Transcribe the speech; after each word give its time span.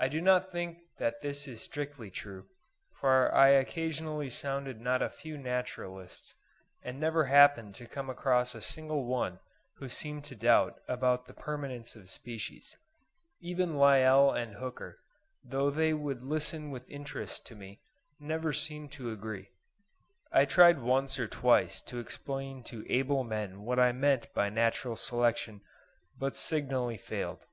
I 0.00 0.08
do 0.08 0.20
not 0.20 0.50
think 0.50 0.78
that 0.98 1.20
this 1.20 1.46
is 1.46 1.62
strictly 1.62 2.10
true, 2.10 2.48
for 2.96 3.32
I 3.32 3.50
occasionally 3.50 4.28
sounded 4.28 4.80
not 4.80 5.00
a 5.00 5.08
few 5.08 5.38
naturalists, 5.38 6.34
and 6.82 6.98
never 6.98 7.26
happened 7.26 7.76
to 7.76 7.86
come 7.86 8.10
across 8.10 8.52
a 8.52 8.60
single 8.60 9.04
one 9.04 9.38
who 9.76 9.88
seemed 9.88 10.24
to 10.24 10.34
doubt 10.34 10.80
about 10.88 11.26
the 11.26 11.34
permanence 11.34 11.94
of 11.94 12.10
species. 12.10 12.76
Even 13.40 13.76
Lyell 13.76 14.32
and 14.32 14.54
Hooker, 14.54 14.98
though 15.44 15.70
they 15.70 15.94
would 15.94 16.24
listen 16.24 16.72
with 16.72 16.90
interest 16.90 17.46
to 17.46 17.54
me, 17.54 17.80
never 18.18 18.52
seemed 18.52 18.90
to 18.94 19.12
agree. 19.12 19.50
I 20.32 20.46
tried 20.46 20.80
once 20.80 21.16
or 21.16 21.28
twice 21.28 21.80
to 21.82 22.00
explain 22.00 22.64
to 22.64 22.84
able 22.90 23.22
men 23.22 23.62
what 23.62 23.78
I 23.78 23.92
meant 23.92 24.34
by 24.34 24.50
Natural 24.50 24.96
Selection, 24.96 25.60
but 26.18 26.34
signally 26.34 26.96
failed. 26.96 27.46